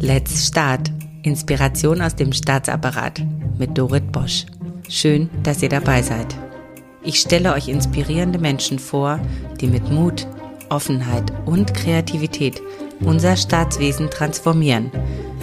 [0.00, 0.92] Let's Start.
[1.24, 3.20] Inspiration aus dem Staatsapparat
[3.58, 4.46] mit Dorit Bosch.
[4.88, 6.36] Schön, dass ihr dabei seid.
[7.02, 9.18] Ich stelle euch inspirierende Menschen vor,
[9.60, 10.28] die mit Mut,
[10.68, 12.62] Offenheit und Kreativität
[13.00, 14.92] unser Staatswesen transformieren.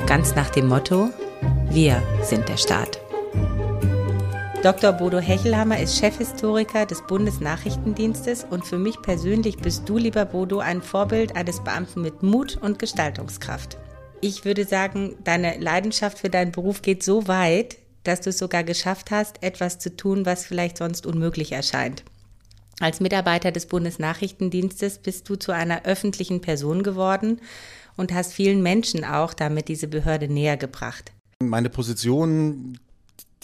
[0.07, 1.09] Ganz nach dem Motto,
[1.69, 3.01] wir sind der Staat.
[4.63, 4.93] Dr.
[4.93, 10.81] Bodo Hechelhammer ist Chefhistoriker des Bundesnachrichtendienstes und für mich persönlich bist du, lieber Bodo, ein
[10.81, 13.77] Vorbild eines Beamten mit Mut und Gestaltungskraft.
[14.25, 18.63] Ich würde sagen, deine Leidenschaft für deinen Beruf geht so weit, dass du es sogar
[18.63, 22.03] geschafft hast, etwas zu tun, was vielleicht sonst unmöglich erscheint.
[22.79, 27.39] Als Mitarbeiter des Bundesnachrichtendienstes bist du zu einer öffentlichen Person geworden
[27.97, 31.11] und hast vielen Menschen auch damit diese Behörde näher gebracht.
[31.39, 32.79] Meine Position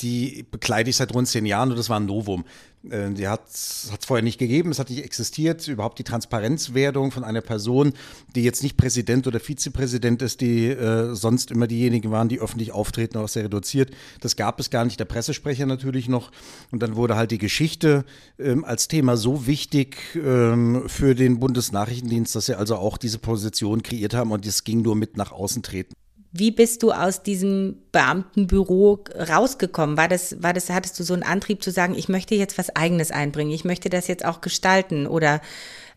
[0.01, 2.45] die bekleide ich seit rund zehn Jahren und das war ein Novum.
[2.89, 5.67] Äh, die hat es vorher nicht gegeben, es hat nicht existiert.
[5.67, 7.93] Überhaupt die Transparenzwerdung von einer Person,
[8.35, 12.71] die jetzt nicht Präsident oder Vizepräsident ist, die äh, sonst immer diejenigen waren, die öffentlich
[12.71, 13.91] auftreten, auch sehr reduziert.
[14.19, 14.99] Das gab es gar nicht.
[14.99, 16.31] Der Pressesprecher natürlich noch.
[16.71, 18.05] Und dann wurde halt die Geschichte
[18.39, 23.83] ähm, als Thema so wichtig ähm, für den Bundesnachrichtendienst, dass sie also auch diese Position
[23.83, 25.93] kreiert haben und es ging nur mit nach außen treten.
[26.33, 29.97] Wie bist du aus diesem Beamtenbüro rausgekommen?
[29.97, 32.73] War das, war das, hattest du so einen Antrieb zu sagen, ich möchte jetzt was
[32.73, 35.07] Eigenes einbringen, ich möchte das jetzt auch gestalten?
[35.07, 35.41] Oder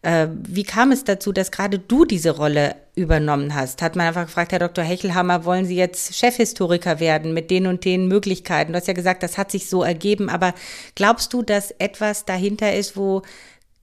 [0.03, 3.81] äh, wie kam es dazu, dass gerade du diese Rolle übernommen hast?
[3.81, 4.83] Hat man einfach gefragt, Herr Dr.
[4.83, 8.73] Hechelhammer, wollen Sie jetzt Chefhistoriker werden mit den und den Möglichkeiten?
[8.73, 10.53] Du hast ja gesagt, das hat sich so ergeben, aber
[10.97, 13.23] glaubst du, dass etwas dahinter ist, wo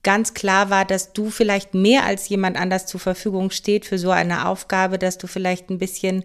[0.03, 4.11] ganz klar war, dass du vielleicht mehr als jemand anders zur Verfügung steht für so
[4.11, 6.23] eine Aufgabe, dass du vielleicht ein bisschen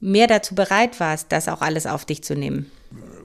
[0.00, 2.70] mehr dazu bereit warst, das auch alles auf dich zu nehmen?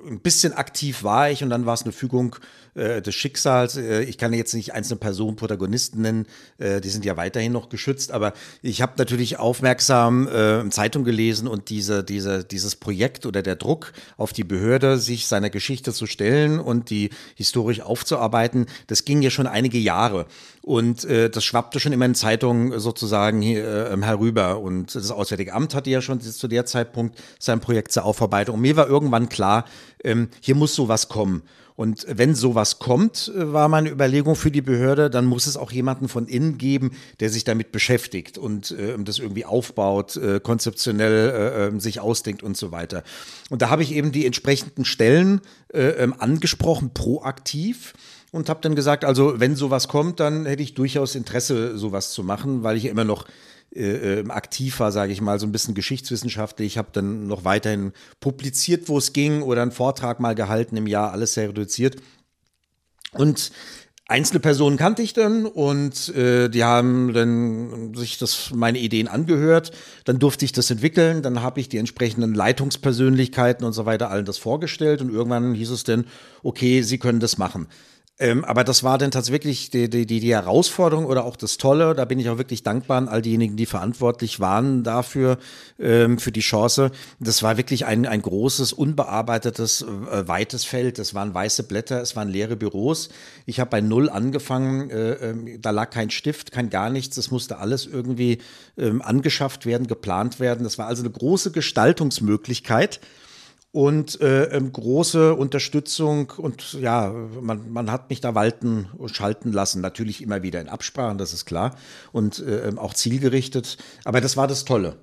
[0.08, 2.36] Ein bisschen aktiv war ich und dann war es eine Fügung
[2.76, 3.78] äh, des Schicksals.
[3.78, 6.26] Äh, ich kann jetzt nicht einzelne Personen Protagonisten nennen,
[6.58, 11.48] äh, die sind ja weiterhin noch geschützt, aber ich habe natürlich aufmerksam äh, Zeitung gelesen
[11.48, 16.06] und diese, diese, dieses Projekt oder der Druck auf die Behörde, sich seiner Geschichte zu
[16.06, 20.26] stellen und die historisch aufzuarbeiten, das ging ja schon einige Jahre.
[20.70, 24.60] Und äh, das schwappte schon immer in Zeitungen sozusagen hier, äh, herüber.
[24.60, 28.54] Und das Auswärtige Amt hatte ja schon zu der Zeitpunkt sein Projekt zur Aufarbeitung.
[28.54, 29.66] Und mir war irgendwann klar,
[30.04, 31.42] ähm, hier muss sowas kommen.
[31.76, 35.72] Und wenn sowas kommt, äh, war meine Überlegung für die Behörde, dann muss es auch
[35.72, 41.30] jemanden von innen geben, der sich damit beschäftigt und äh, das irgendwie aufbaut, äh, konzeptionell
[41.32, 43.02] äh, ähm, sich ausdenkt und so weiter.
[43.50, 45.42] Und da habe ich eben die entsprechenden Stellen
[45.74, 47.94] äh, ähm, angesprochen, proaktiv
[48.32, 52.24] und habe dann gesagt, also wenn sowas kommt, dann hätte ich durchaus Interesse, sowas zu
[52.24, 53.26] machen, weil ich immer noch
[53.76, 56.68] äh, ähm, aktiv war, sage ich mal, so ein bisschen geschichtswissenschaftlich.
[56.68, 60.88] Ich habe dann noch weiterhin publiziert, wo es ging, oder einen Vortrag mal gehalten im
[60.88, 61.98] Jahr, alles sehr reduziert.
[63.14, 63.52] Und
[64.08, 69.72] einzelne Personen kannte ich dann und äh, die haben dann sich das meine Ideen angehört.
[70.06, 71.22] Dann durfte ich das entwickeln.
[71.22, 75.70] Dann habe ich die entsprechenden Leitungspersönlichkeiten und so weiter allen das vorgestellt und irgendwann hieß
[75.70, 76.06] es dann,
[76.42, 77.68] okay, Sie können das machen.
[78.22, 81.96] Ähm, aber das war dann tatsächlich die, die, die Herausforderung oder auch das Tolle.
[81.96, 85.38] Da bin ich auch wirklich dankbar an all diejenigen, die verantwortlich waren dafür,
[85.80, 86.92] ähm, für die Chance.
[87.22, 91.00] Das war wirklich ein, ein großes, unbearbeitetes, äh, weites Feld.
[91.00, 93.08] Es waren weiße Blätter, es waren leere Büros.
[93.46, 94.90] Ich habe bei Null angefangen.
[94.90, 97.16] Äh, äh, da lag kein Stift, kein gar nichts.
[97.16, 98.40] Es musste alles irgendwie
[98.78, 100.66] ähm, angeschafft werden, geplant werden.
[100.66, 103.00] Das war also eine große Gestaltungsmöglichkeit
[103.72, 109.52] und äh, ähm, große Unterstützung und ja, man, man hat mich da walten und schalten
[109.52, 109.82] lassen.
[109.82, 111.76] Natürlich immer wieder in Absprachen, das ist klar
[112.12, 113.78] und äh, ähm, auch zielgerichtet.
[114.06, 114.98] Aber das war das Tolle.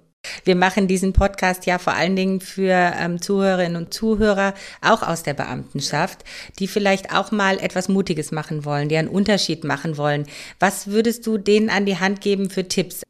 [0.45, 5.23] Wir machen diesen Podcast ja vor allen Dingen für ähm, Zuhörerinnen und Zuhörer, auch aus
[5.23, 6.25] der Beamtenschaft,
[6.59, 10.27] die vielleicht auch mal etwas Mutiges machen wollen, die einen Unterschied machen wollen.
[10.59, 13.03] Was würdest du denen an die Hand geben für Tipps?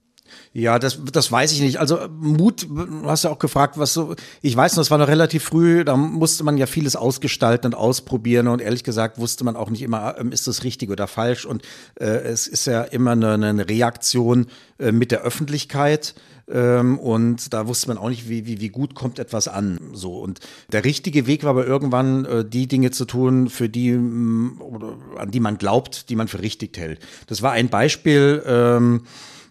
[0.52, 1.78] Ja, das, das weiß ich nicht.
[1.78, 5.08] Also Mut, du hast ja auch gefragt, was so, ich weiß noch, es war noch
[5.08, 9.56] relativ früh, da musste man ja vieles ausgestalten und ausprobieren und ehrlich gesagt wusste man
[9.56, 11.62] auch nicht immer, ähm, ist das richtig oder falsch und
[12.00, 14.46] äh, es ist ja immer eine, eine Reaktion
[14.78, 16.14] äh, mit der Öffentlichkeit.
[16.48, 19.78] Ähm, und da wusste man auch nicht, wie, wie, wie gut kommt etwas an.
[19.92, 20.18] So.
[20.18, 20.40] Und
[20.70, 24.96] der richtige Weg war aber irgendwann, äh, die Dinge zu tun, für die, mm, oder
[25.16, 27.00] an die man glaubt, die man für richtig hält.
[27.26, 29.02] Das war ein Beispiel, ähm,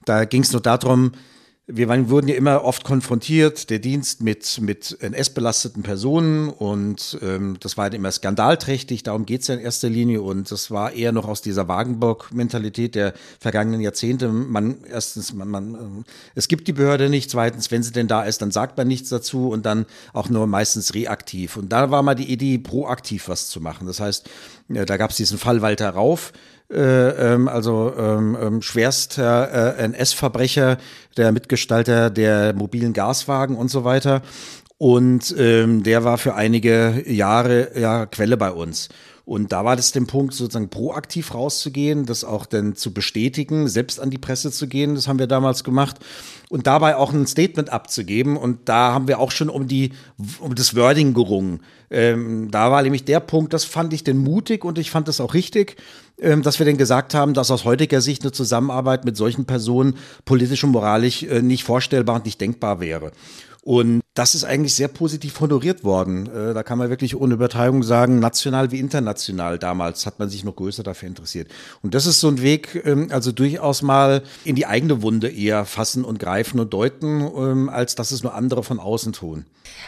[0.06, 1.12] da ging es nur darum,
[1.68, 7.58] wir waren, wurden ja immer oft konfrontiert, der Dienst mit, mit NS-belasteten Personen und ähm,
[7.60, 11.12] das war immer skandalträchtig, darum geht es ja in erster Linie und das war eher
[11.12, 14.28] noch aus dieser Wagenburg-Mentalität der vergangenen Jahrzehnte.
[14.28, 16.04] Man, erstens, man, man, äh,
[16.36, 19.10] es gibt die Behörde nicht, zweitens, wenn sie denn da ist, dann sagt man nichts
[19.10, 21.58] dazu und dann auch nur meistens reaktiv.
[21.58, 23.88] Und da war mal die Idee, proaktiv was zu machen.
[23.88, 24.30] Das heißt,
[24.70, 29.84] ja, da gab es diesen Fall Walter Rauf, äh, ähm, also ähm, ähm, schwerster äh,
[29.84, 30.78] NS-Verbrecher,
[31.18, 34.22] der Mitgestalter der mobilen Gaswagen und so weiter.
[34.78, 38.90] Und ähm, der war für einige Jahre ja Quelle bei uns.
[39.26, 44.00] Und da war das der Punkt, sozusagen proaktiv rauszugehen, das auch dann zu bestätigen, selbst
[44.00, 44.94] an die Presse zu gehen.
[44.94, 45.98] Das haben wir damals gemacht.
[46.50, 48.38] Und dabei auch ein Statement abzugeben.
[48.38, 49.94] Und da haben wir auch schon um die,
[50.40, 51.62] um das Wording gerungen.
[51.90, 55.22] Ähm, da war nämlich der Punkt, das fand ich denn mutig und ich fand das
[55.22, 55.78] auch richtig,
[56.20, 59.96] ähm, dass wir denn gesagt haben, dass aus heutiger Sicht eine Zusammenarbeit mit solchen Personen
[60.26, 63.12] politisch und moralisch äh, nicht vorstellbar und nicht denkbar wäre.
[63.62, 66.28] Und das ist eigentlich sehr positiv honoriert worden.
[66.28, 70.46] Äh, da kann man wirklich ohne Übertreibung sagen, national wie international damals hat man sich
[70.46, 71.52] noch größer dafür interessiert.
[71.82, 75.66] Und das ist so ein Weg, ähm, also durchaus mal in die eigene Wunde eher
[75.66, 79.46] fassen und greifen und deuten, ähm, als dass es nur andere von außen tun.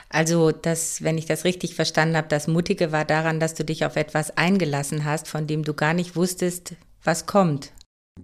[0.09, 3.85] Also das, wenn ich das richtig verstanden habe, das Mutige war daran, dass du dich
[3.85, 7.71] auf etwas eingelassen hast, von dem du gar nicht wusstest, was kommt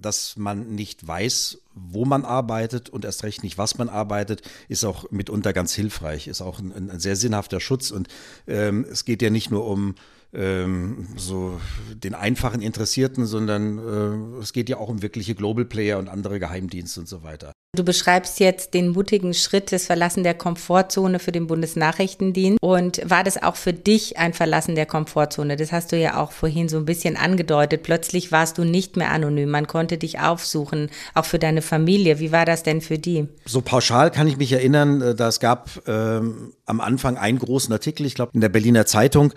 [0.01, 4.83] dass man nicht weiß, wo man arbeitet und erst recht nicht, was man arbeitet, ist
[4.85, 7.91] auch mitunter ganz hilfreich, ist auch ein, ein sehr sinnhafter Schutz.
[7.91, 8.07] Und
[8.47, 9.95] ähm, es geht ja nicht nur um
[10.33, 11.59] ähm, so
[11.93, 16.39] den einfachen Interessierten, sondern äh, es geht ja auch um wirkliche Global Player und andere
[16.39, 17.53] Geheimdienste und so weiter.
[17.75, 22.59] Du beschreibst jetzt den mutigen Schritt des Verlassen der Komfortzone für den Bundesnachrichtendienst.
[22.61, 25.55] Und war das auch für dich ein Verlassen der Komfortzone?
[25.55, 27.81] Das hast du ja auch vorhin so ein bisschen angedeutet.
[27.81, 29.49] Plötzlich warst du nicht mehr anonym.
[29.49, 32.19] Man konnte dich aufsuchen, auch für deine Familie.
[32.19, 33.27] Wie war das denn für die?
[33.45, 37.73] So pauschal kann ich mich erinnern, äh, dass es gab ähm, am Anfang einen großen
[37.73, 39.33] Artikel, ich glaube in der Berliner Zeitung,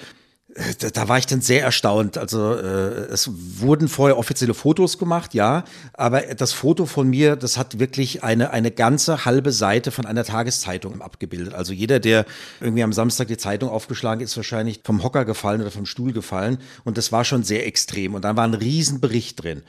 [0.79, 2.17] da, da, war ich dann sehr erstaunt.
[2.17, 3.31] Also äh, es
[3.61, 8.51] wurden vorher offizielle Fotos gemacht, ja, aber das Foto von mir, das hat wirklich eine,
[8.51, 11.55] eine ganze halbe Seite von einer Tageszeitung abgebildet.
[11.55, 12.25] Also jeder, der
[12.61, 16.59] irgendwie am Samstag die Zeitung aufgeschlagen ist, wahrscheinlich vom Hocker gefallen oder vom Stuhl gefallen.
[16.85, 18.15] Und das war schon sehr extrem.
[18.15, 19.63] Und dann war ein Riesenbericht drin.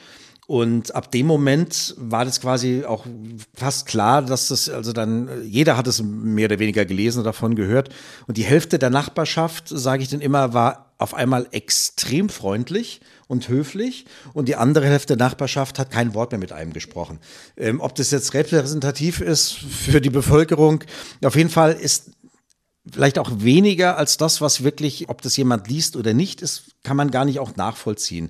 [0.47, 3.05] Und ab dem Moment war das quasi auch
[3.53, 7.55] fast klar, dass das, also dann, jeder hat es mehr oder weniger gelesen und davon
[7.55, 7.89] gehört.
[8.27, 13.49] Und die Hälfte der Nachbarschaft, sage ich dann immer, war auf einmal extrem freundlich und
[13.49, 17.19] höflich und die andere Hälfte der Nachbarschaft hat kein Wort mehr mit einem gesprochen.
[17.57, 20.85] Ähm, ob das jetzt repräsentativ ist für die Bevölkerung,
[21.23, 22.11] auf jeden Fall ist
[22.89, 26.95] vielleicht auch weniger als das, was wirklich, ob das jemand liest oder nicht, ist, kann
[26.95, 28.29] man gar nicht auch nachvollziehen.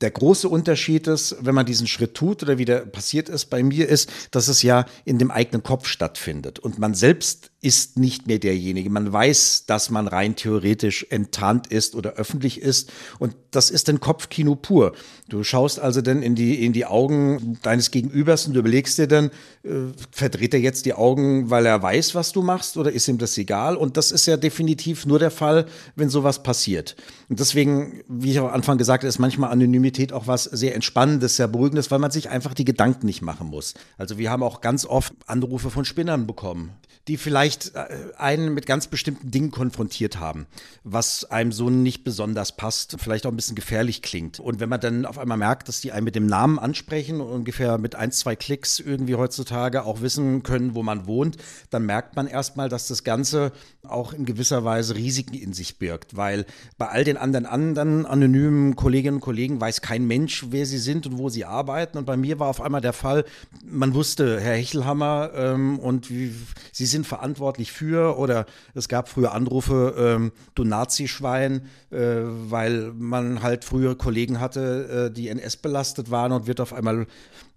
[0.00, 3.62] Der große Unterschied ist, wenn man diesen Schritt tut oder wie der passiert ist bei
[3.62, 6.58] mir, ist, dass es ja in dem eigenen Kopf stattfindet.
[6.58, 8.88] Und man selbst ist nicht mehr derjenige.
[8.88, 12.90] Man weiß, dass man rein theoretisch enttarnt ist oder öffentlich ist.
[13.18, 14.94] Und das ist ein Kopfkino pur.
[15.28, 19.08] Du schaust also dann in die, in die Augen deines Gegenübers und du überlegst dir
[19.08, 19.26] dann,
[19.62, 23.18] äh, verdreht er jetzt die Augen, weil er weiß, was du machst oder ist ihm
[23.18, 23.76] das egal?
[23.76, 25.66] Und das ist ja definitiv nur der Fall,
[25.96, 26.96] wenn sowas passiert.
[27.28, 31.36] Und deswegen, wie ich am Anfang gesagt habe, ist manchmal Anonymität auch was sehr Entspannendes,
[31.36, 33.74] sehr Beruhigendes, weil man sich einfach die Gedanken nicht machen muss.
[33.98, 36.72] Also wir haben auch ganz oft Anrufe von Spinnern bekommen
[37.08, 37.86] die vielleicht äh,
[38.16, 40.46] einen mit ganz bestimmten Dingen konfrontiert haben,
[40.84, 44.40] was einem so nicht besonders passt, vielleicht auch ein bisschen gefährlich klingt.
[44.40, 47.28] Und wenn man dann auf einmal merkt, dass die einen mit dem Namen ansprechen und
[47.28, 51.36] ungefähr mit ein, zwei Klicks irgendwie heutzutage auch wissen können, wo man wohnt,
[51.70, 56.16] dann merkt man erstmal, dass das Ganze auch in gewisser Weise Risiken in sich birgt,
[56.16, 56.46] weil
[56.78, 61.06] bei all den anderen anderen anonymen Kolleginnen und Kollegen weiß kein Mensch, wer sie sind
[61.06, 61.98] und wo sie arbeiten.
[61.98, 63.24] Und bei mir war auf einmal der Fall,
[63.64, 66.34] man wusste, Herr Hechelhammer ähm, und wie,
[66.72, 67.39] sie sind verantwortlich
[67.72, 74.40] für oder es gab früher Anrufe, ähm, du Nazi-Schwein, äh, weil man halt früher Kollegen
[74.40, 77.06] hatte, äh, die NS belastet waren und wird auf einmal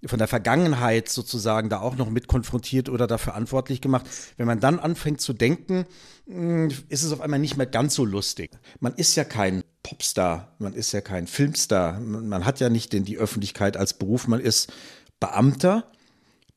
[0.05, 4.05] von der Vergangenheit sozusagen da auch noch mit konfrontiert oder da verantwortlich gemacht.
[4.37, 5.85] Wenn man dann anfängt zu denken,
[6.27, 8.51] hm, ist es auf einmal nicht mehr ganz so lustig.
[8.79, 13.05] Man ist ja kein Popstar, man ist ja kein Filmstar, man hat ja nicht den,
[13.05, 14.71] die Öffentlichkeit als Beruf, man ist
[15.19, 15.85] Beamter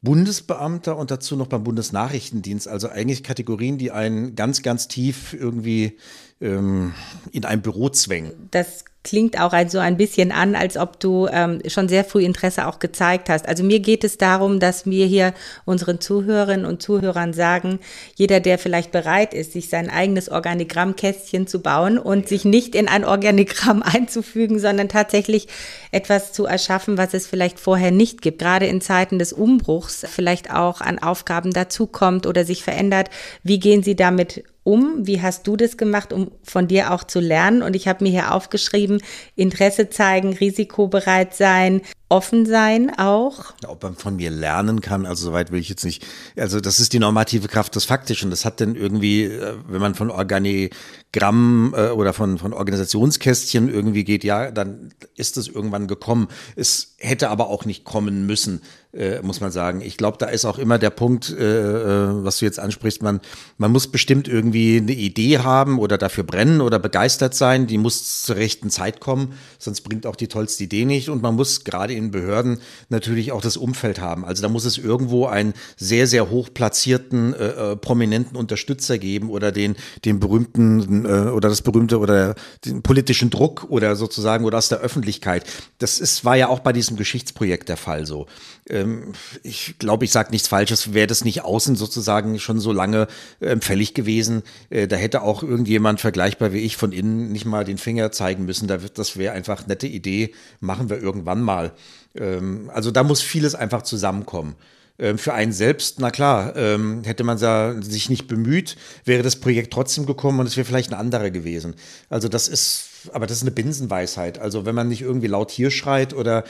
[0.07, 2.69] Bundesbeamter und dazu noch beim Bundesnachrichtendienst.
[2.69, 5.99] Also eigentlich Kategorien, die einen ganz, ganz tief irgendwie
[6.41, 6.95] ähm,
[7.33, 8.33] in ein Büro zwängen.
[8.53, 12.67] Das klingt auch so ein bisschen an, als ob du ähm, schon sehr früh Interesse
[12.67, 13.47] auch gezeigt hast.
[13.47, 15.33] Also mir geht es darum, dass wir hier
[15.65, 17.79] unseren Zuhörerinnen und Zuhörern sagen,
[18.17, 22.89] jeder, der vielleicht bereit ist, sich sein eigenes Organigrammkästchen zu bauen und sich nicht in
[22.89, 25.47] ein Organigramm einzufügen, sondern tatsächlich
[25.93, 30.53] etwas zu erschaffen, was es vielleicht vorher nicht gibt, gerade in Zeiten des Umbruchs vielleicht
[30.53, 33.11] auch an Aufgaben dazukommt oder sich verändert.
[33.45, 35.07] Wie gehen Sie damit um?
[35.07, 37.63] Wie hast du das gemacht, um von dir auch zu lernen?
[37.63, 39.01] Und ich habe mir hier aufgeschrieben,
[39.37, 43.53] Interesse zeigen, risikobereit sein, offen sein auch.
[43.67, 46.07] Ob man von mir lernen kann, also soweit will ich jetzt nicht.
[46.37, 48.31] Also das ist die normative Kraft des Faktischen.
[48.31, 54.05] Das hat denn irgendwie, äh, wenn man von Organigramm äh, oder von, von Organisationskästchen irgendwie
[54.05, 56.29] geht, ja, dann ist es irgendwann gekommen.
[56.55, 59.83] Es hätte aber auch nicht kommen müssen äh, muss man sagen.
[59.83, 63.21] Ich glaube, da ist auch immer der Punkt, was du jetzt ansprichst, man,
[63.59, 68.23] man muss bestimmt irgendwie eine Idee haben oder dafür brennen oder begeistert sein, die muss
[68.23, 71.93] zur rechten Zeit kommen, sonst bringt auch die tollste Idee nicht und man muss gerade
[71.97, 74.25] in Behörden natürlich auch das Umfeld haben.
[74.25, 79.31] Also da muss es irgendwo einen sehr, sehr hoch platzierten, äh, äh prominenten Unterstützer geben
[79.31, 82.35] oder den, den berühmten äh, oder das berühmte oder
[82.65, 85.45] den politischen Druck oder sozusagen oder aus der Öffentlichkeit.
[85.79, 88.27] Das ist, war ja auch bei diesem Geschichtsprojekt der Fall so.
[88.69, 93.07] Ähm, ich glaube, ich sage nichts Falsches, wäre das nicht außen sozusagen schon so lange
[93.41, 94.43] ähm, fällig gewesen.
[94.71, 98.45] Äh, da hätte auch irgendjemand vergleichbar wie ich von innen nicht mal den Finger zeigen
[98.45, 98.69] müssen.
[98.69, 101.73] das wäre einfach nette Idee, machen wir irgendwann mal.
[102.15, 104.57] Ähm, also da muss vieles einfach zusammenkommen.
[104.99, 107.39] Ähm, für einen selbst, na klar, ähm, hätte man
[107.83, 111.75] sich nicht bemüht, wäre das Projekt trotzdem gekommen und es wäre vielleicht ein anderer gewesen.
[112.09, 114.39] Also das ist, aber das ist eine Binsenweisheit.
[114.39, 116.45] Also wenn man nicht irgendwie laut hier schreit oder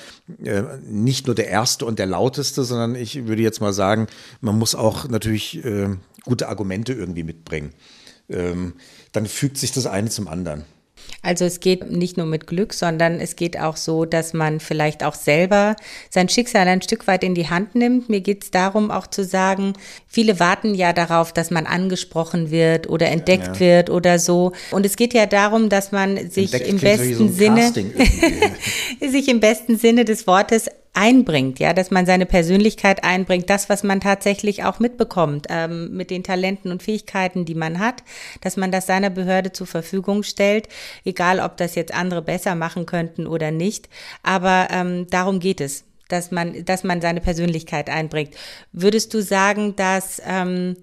[0.44, 4.06] äh, nicht nur der Erste und der Lauteste, sondern ich würde jetzt mal sagen,
[4.40, 5.88] man muss auch natürlich äh,
[6.24, 7.72] gute Argumente irgendwie mitbringen.
[8.28, 8.74] Ähm,
[9.12, 10.64] dann fügt sich das eine zum anderen.
[11.26, 15.02] Also es geht nicht nur mit Glück, sondern es geht auch so, dass man vielleicht
[15.02, 15.74] auch selber
[16.08, 18.08] sein Schicksal ein Stück weit in die Hand nimmt.
[18.08, 19.72] Mir geht es darum, auch zu sagen,
[20.06, 23.60] viele warten ja darauf, dass man angesprochen wird oder entdeckt ja.
[23.60, 24.52] wird oder so.
[24.70, 27.72] Und es geht ja darum, dass man sich entdeckt im besten so Sinne,
[29.00, 33.82] sich im besten Sinne des Wortes einbringt, ja, dass man seine Persönlichkeit einbringt, das, was
[33.82, 38.02] man tatsächlich auch mitbekommt, ähm, mit den Talenten und Fähigkeiten, die man hat,
[38.40, 40.68] dass man das seiner Behörde zur Verfügung stellt,
[41.04, 43.88] egal ob das jetzt andere besser machen könnten oder nicht.
[44.22, 48.34] Aber ähm, darum geht es, dass man, dass man seine Persönlichkeit einbringt.
[48.72, 50.76] Würdest du sagen, dass ähm,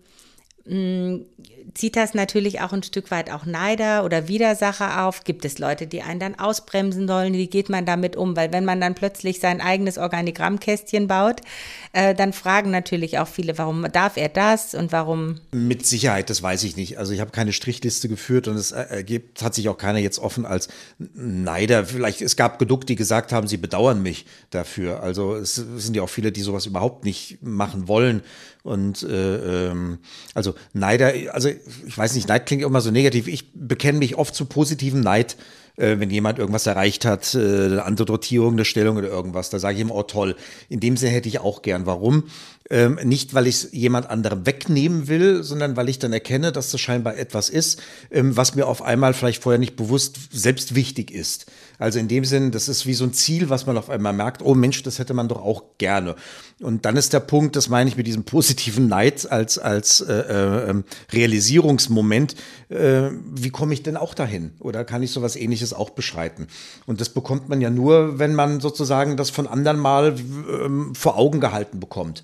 [1.74, 5.24] zieht das natürlich auch ein Stück weit auch Neider oder Widersacher auf?
[5.24, 7.34] Gibt es Leute, die einen dann ausbremsen wollen?
[7.34, 8.36] Wie geht man damit um?
[8.36, 11.42] Weil wenn man dann plötzlich sein eigenes Organigrammkästchen baut,
[11.94, 15.40] äh, dann fragen natürlich auch viele, warum darf er das und warum?
[15.52, 16.98] Mit Sicherheit, das weiß ich nicht.
[16.98, 20.46] Also ich habe keine Strichliste geführt und es ergibt, hat sich auch keiner jetzt offen
[20.46, 20.68] als
[21.14, 21.86] Neider.
[21.86, 25.04] Vielleicht, es gab genug, die gesagt haben, sie bedauern mich dafür.
[25.04, 28.22] Also es sind ja auch viele, die sowas überhaupt nicht machen wollen.
[28.64, 30.00] Und äh, ähm,
[30.34, 31.50] also Neider, also
[31.88, 33.28] ich weiß nicht, Neid klingt immer so negativ.
[33.28, 35.38] Ich bekenne mich oft zu positiven Neid,
[35.78, 39.50] äh, wenn jemand irgendwas erreicht hat, äh, eine andere Dotierung, eine Stellung oder irgendwas.
[39.50, 40.36] Da sage ich immer, oh toll.
[40.70, 41.86] In dem Sinne hätte ich auch gern.
[41.86, 42.24] Warum?
[42.70, 46.72] Ähm, nicht, weil ich es jemand anderem wegnehmen will, sondern weil ich dann erkenne, dass
[46.72, 51.12] das scheinbar etwas ist, ähm, was mir auf einmal vielleicht vorher nicht bewusst selbst wichtig
[51.12, 51.48] ist.
[51.78, 54.42] Also in dem Sinn, das ist wie so ein Ziel, was man auf einmal merkt,
[54.42, 56.16] oh Mensch, das hätte man doch auch gerne.
[56.62, 60.14] Und dann ist der Punkt, das meine ich mit diesem positiven Neid als, als äh,
[60.14, 62.36] äh, ähm, Realisierungsmoment,
[62.70, 64.54] äh, wie komme ich denn auch dahin?
[64.60, 66.48] Oder kann ich sowas ähnliches auch beschreiten?
[66.86, 71.18] Und das bekommt man ja nur, wenn man sozusagen das von anderen mal ähm, vor
[71.18, 72.24] Augen gehalten bekommt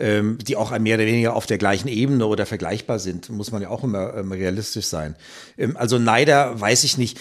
[0.00, 3.62] ähm, die auch mehr oder weniger auf der gleichen Ebene oder vergleichbar sind, muss man
[3.62, 5.14] ja auch immer ähm, realistisch sein.
[5.58, 7.20] Ähm, also Neider weiß ich nicht,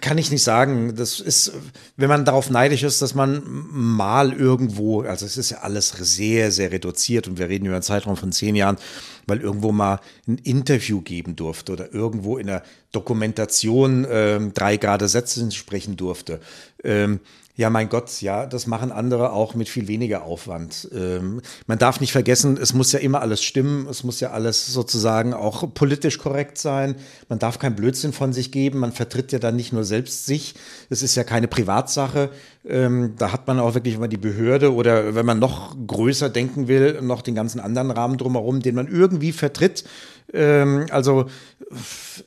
[0.00, 0.96] kann ich nicht sagen.
[0.96, 1.52] Das ist,
[1.96, 6.50] wenn man darauf neidisch ist, dass man mal irgendwo, also es ist ja alles sehr,
[6.50, 8.78] sehr reduziert und wir reden über einen Zeitraum von zehn Jahren,
[9.26, 12.62] weil irgendwo mal ein Interview geben durfte oder irgendwo in der
[12.92, 16.40] Dokumentation ähm, drei gerade Sätze sprechen durfte.
[16.82, 17.20] Ähm,
[17.56, 20.90] ja, mein Gott, ja, das machen andere auch mit viel weniger Aufwand.
[20.94, 24.66] Ähm, man darf nicht vergessen, es muss ja immer alles stimmen, es muss ja alles
[24.66, 26.96] sozusagen auch politisch korrekt sein.
[27.30, 30.54] Man darf kein Blödsinn von sich geben, man vertritt ja dann nicht nur selbst sich,
[30.90, 32.28] es ist ja keine Privatsache.
[32.68, 36.68] Ähm, da hat man auch wirklich immer die Behörde oder wenn man noch größer denken
[36.68, 39.84] will, noch den ganzen anderen Rahmen drumherum, den man irgendwie vertritt.
[40.32, 41.26] Ähm, also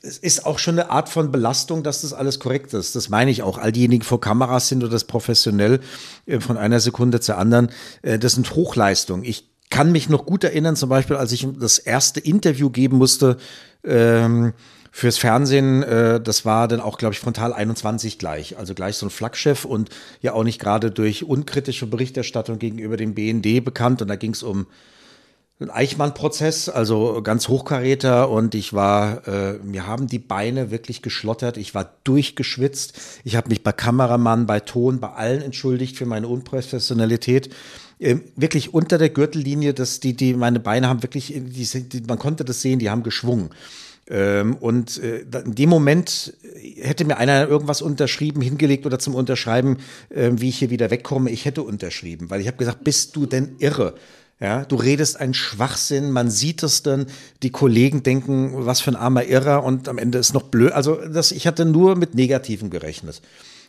[0.02, 2.94] es ist auch schon eine Art von Belastung, dass das alles korrekt ist.
[2.94, 3.56] Das meine ich auch.
[3.56, 5.80] All diejenigen vor Kameras sind oder das professionell
[6.26, 7.70] äh, von einer Sekunde zur anderen,
[8.02, 9.24] äh, das sind Hochleistungen.
[9.24, 13.38] Ich kann mich noch gut erinnern, zum Beispiel, als ich das erste Interview geben musste
[13.84, 14.52] ähm,
[14.90, 15.84] fürs Fernsehen.
[15.84, 18.58] Äh, das war dann auch, glaube ich, Frontal 21 gleich.
[18.58, 19.88] Also gleich so ein Flaggschiff und
[20.20, 24.02] ja auch nicht gerade durch unkritische Berichterstattung gegenüber dem BND bekannt.
[24.02, 24.66] Und da ging es um
[25.68, 31.74] Eichmann-Prozess, also ganz Hochkaräter und ich war, äh, mir haben die Beine wirklich geschlottert, ich
[31.74, 37.50] war durchgeschwitzt, ich habe mich bei Kameramann, bei Ton, bei allen entschuldigt für meine Unprofessionalität.
[37.98, 42.18] Ähm, wirklich unter der Gürtellinie, dass die, die, meine Beine haben wirklich, die, die, man
[42.18, 43.50] konnte das sehen, die haben geschwungen.
[44.08, 46.32] Ähm, und äh, in dem Moment
[46.80, 49.76] hätte mir einer irgendwas unterschrieben, hingelegt oder zum Unterschreiben,
[50.08, 51.30] äh, wie ich hier wieder wegkomme.
[51.30, 53.94] Ich hätte unterschrieben, weil ich habe gesagt, bist du denn irre?
[54.40, 57.06] Ja, du redest einen Schwachsinn, man sieht es dann,
[57.42, 60.72] die Kollegen denken, was für ein armer Irrer und am Ende ist noch blöd.
[60.72, 63.20] Also das, ich hatte nur mit Negativen gerechnet.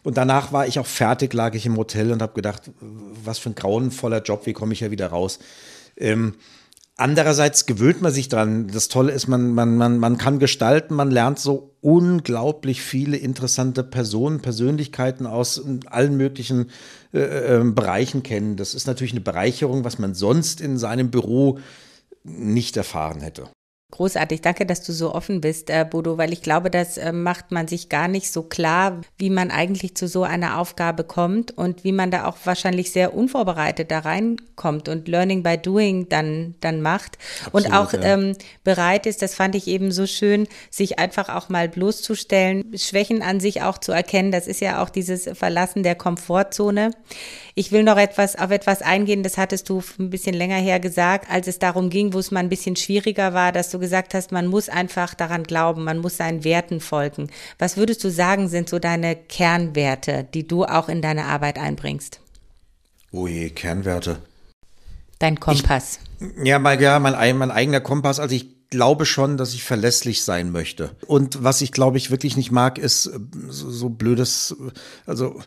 [0.04, 3.50] Und danach war ich auch fertig, lag ich im Hotel und habe gedacht, was für
[3.50, 5.40] ein grauenvoller Job, wie komme ich ja wieder raus.
[5.98, 6.36] Ähm,
[7.02, 8.68] Andererseits gewöhnt man sich dran.
[8.68, 13.84] Das Tolle ist, man, man, man, man kann gestalten, man lernt so unglaublich viele interessante
[13.84, 16.70] Personen, Persönlichkeiten aus allen möglichen
[17.12, 18.56] äh, äh, Bereichen kennen.
[18.56, 21.58] Das ist natürlich eine Bereicherung, was man sonst in seinem Büro
[22.24, 23.50] nicht erfahren hätte.
[23.92, 27.52] Großartig, danke, dass du so offen bist, äh, Bodo, weil ich glaube, das äh, macht
[27.52, 31.84] man sich gar nicht so klar, wie man eigentlich zu so einer Aufgabe kommt und
[31.84, 36.82] wie man da auch wahrscheinlich sehr unvorbereitet da reinkommt und Learning by Doing dann, dann
[36.82, 38.02] macht Absolut, und auch ja.
[38.02, 43.22] ähm, bereit ist, das fand ich eben so schön, sich einfach auch mal bloßzustellen, Schwächen
[43.22, 44.32] an sich auch zu erkennen.
[44.32, 46.92] Das ist ja auch dieses Verlassen der Komfortzone.
[47.56, 51.30] Ich will noch etwas auf etwas eingehen, das hattest du ein bisschen länger her gesagt,
[51.30, 54.32] als es darum ging, wo es mal ein bisschen schwieriger war, dass du gesagt hast,
[54.32, 57.30] man muss einfach daran glauben, man muss seinen Werten folgen.
[57.60, 62.22] Was würdest du sagen, sind so deine Kernwerte, die du auch in deine Arbeit einbringst?
[63.12, 64.20] Oh je, Kernwerte.
[65.20, 66.00] Dein Kompass.
[66.20, 68.22] Ich, ja, mein, ja mein, mein eigener Kompass.
[68.22, 70.92] Also ich glaube schon, dass ich verlässlich sein möchte.
[71.06, 74.56] Und was ich glaube ich wirklich nicht mag, ist äh, so, blödes,
[75.06, 75.42] also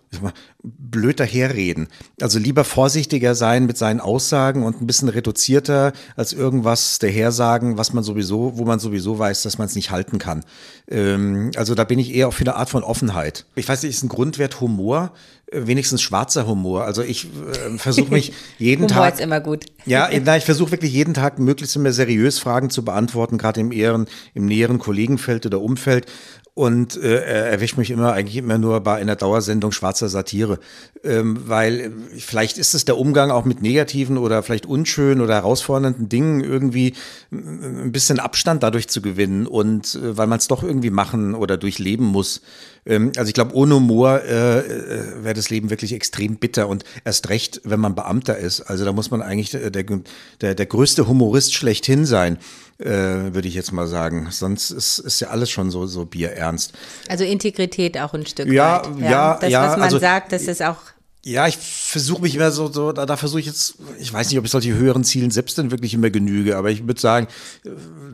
[0.63, 1.89] blöd daherreden.
[2.21, 7.95] Also lieber vorsichtiger sein mit seinen Aussagen und ein bisschen reduzierter als irgendwas dahersagen, was
[7.95, 10.45] man sowieso, wo man sowieso weiß, dass man es nicht halten kann.
[10.87, 13.47] Ähm, also da bin ich eher auf eine Art von Offenheit.
[13.55, 15.13] Ich weiß nicht, ist ein Grundwert Humor
[15.53, 16.85] wenigstens schwarzer Humor.
[16.85, 18.99] Also ich äh, versuche mich jeden Humor Tag.
[18.99, 19.65] Humor ist immer gut.
[19.87, 23.73] Ja, na, ich versuche wirklich jeden Tag möglichst immer seriös Fragen zu beantworten, gerade im
[23.73, 26.07] ehren, im näheren Kollegenfeld oder Umfeld
[26.55, 30.61] und äh, er erwischt mich immer eigentlich immer nur bei einer Dauersendung schwarzer Satire,
[31.03, 35.35] ähm, weil äh, vielleicht ist es der Umgang auch mit negativen oder vielleicht unschönen oder
[35.35, 36.95] herausfordernden Dingen irgendwie
[37.33, 41.57] ein bisschen Abstand dadurch zu gewinnen und äh, weil man es doch irgendwie machen oder
[41.57, 42.41] durchleben muss.
[42.87, 46.85] Ähm, also ich glaube, ohne Humor äh, äh, wäre das Leben wirklich extrem bitter und
[47.05, 48.61] erst recht, wenn man Beamter ist.
[48.63, 52.39] Also da muss man eigentlich der, der, der größte Humorist schlechthin sein
[52.79, 54.29] äh, würde ich jetzt mal sagen.
[54.31, 56.73] Sonst ist, ist ja alles schon so, so bierernst.
[57.09, 59.01] Also Integrität auch ein Stück ja, weit.
[59.01, 59.39] Ja, ja.
[59.41, 60.79] Das, was man also, sagt, das ist auch
[61.25, 64.39] ja, ich versuche mich immer so, so da, da versuche ich jetzt, ich weiß nicht,
[64.39, 67.29] ob ich solche höheren Zielen selbst dann wirklich immer genüge, aber ich würde sagen,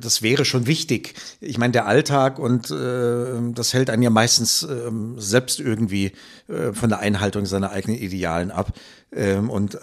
[0.01, 1.15] das wäre schon wichtig.
[1.41, 6.13] Ich meine, der Alltag und äh, das hält einen ja meistens äh, selbst irgendwie
[6.47, 8.73] äh, von der Einhaltung seiner eigenen Idealen ab.
[9.13, 9.77] Ähm, und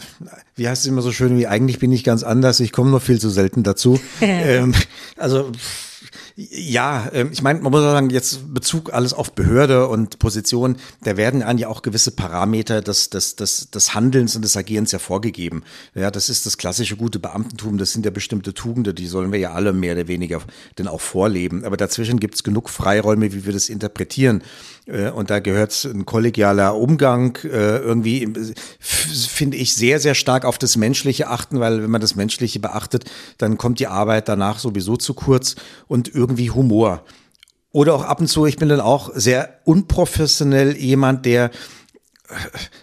[0.55, 3.01] wie heißt es immer so schön, wie eigentlich bin ich ganz anders, ich komme nur
[3.01, 3.99] viel zu selten dazu.
[4.21, 4.73] ähm,
[5.17, 5.51] also
[6.35, 11.17] ja, ähm, ich meine, man muss sagen, jetzt Bezug alles auf Behörde und Position, da
[11.17, 14.99] werden an ja auch gewisse Parameter des, des, des, des Handelns und des Agierens ja
[14.99, 15.63] vorgegeben.
[15.95, 19.39] Ja, das ist das klassische gute Beamtentum, das sind ja bestimmte Tugenden, die sollen wir
[19.39, 20.41] ja alle mehr oder weniger
[20.77, 21.65] denn auch vorleben.
[21.65, 24.43] Aber dazwischen gibt es genug Freiräume, wie wir das interpretieren.
[24.87, 28.27] Äh, und da gehört ein kollegialer Umgang äh, irgendwie,
[28.79, 33.05] finde ich, sehr, sehr stark auf das Menschliche achten, weil wenn man das Menschliche beachtet,
[33.37, 35.55] dann kommt die Arbeit danach sowieso zu kurz
[35.87, 37.03] und irgendwie Humor.
[37.71, 42.33] Oder auch ab und zu, ich bin dann auch sehr unprofessionell jemand, der äh,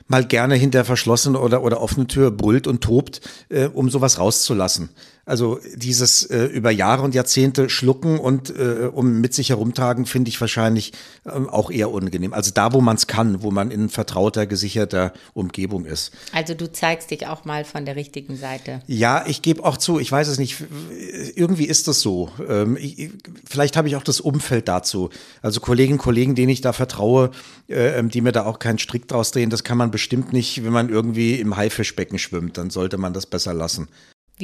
[0.06, 4.90] mal gerne hinter verschlossenen oder, oder offene Tür brüllt und tobt, äh, um sowas rauszulassen.
[5.26, 10.28] Also dieses äh, über Jahre und Jahrzehnte schlucken und äh, um mit sich herumtragen, finde
[10.28, 10.92] ich wahrscheinlich
[11.24, 12.34] äh, auch eher unangenehm.
[12.34, 16.12] Also da, wo man es kann, wo man in vertrauter, gesicherter Umgebung ist.
[16.32, 18.82] Also du zeigst dich auch mal von der richtigen Seite.
[18.86, 20.62] Ja, ich gebe auch zu, ich weiß es nicht,
[21.34, 22.28] irgendwie ist das so.
[22.46, 23.10] Ähm, ich,
[23.46, 25.08] vielleicht habe ich auch das Umfeld dazu.
[25.40, 27.30] Also Kolleginnen und Kollegen, denen ich da vertraue,
[27.68, 30.72] äh, die mir da auch keinen Strick draus drehen, das kann man bestimmt nicht, wenn
[30.72, 33.88] man irgendwie im Haifischbecken schwimmt, dann sollte man das besser lassen.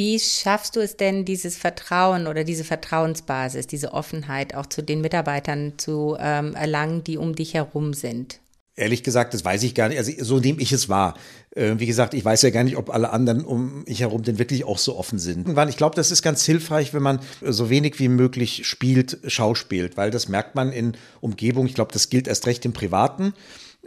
[0.01, 5.03] Wie schaffst du es denn, dieses Vertrauen oder diese Vertrauensbasis, diese Offenheit auch zu den
[5.03, 8.41] Mitarbeitern zu ähm, erlangen, die um dich herum sind?
[8.77, 9.99] Ehrlich gesagt, das weiß ich gar nicht.
[9.99, 11.19] Also so nehme ich es wahr.
[11.51, 14.39] Äh, wie gesagt, ich weiß ja gar nicht, ob alle anderen um mich herum denn
[14.39, 15.47] wirklich auch so offen sind.
[15.69, 20.11] Ich glaube, das ist ganz hilfreich, wenn man so wenig wie möglich spielt, schauspielt, weil
[20.11, 21.67] das merkt man in Umgebung.
[21.67, 23.35] Ich glaube, das gilt erst recht im Privaten